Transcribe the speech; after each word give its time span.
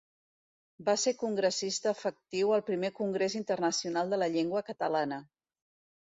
Va 0.85 0.93
ser 0.99 1.11
congressista 1.17 1.91
efectiu 1.97 2.53
al 2.55 2.63
primer 2.69 2.91
Congrés 2.99 3.35
internacional 3.41 4.09
de 4.15 4.19
la 4.23 4.31
llengua 4.37 4.63
catalana. 4.71 5.21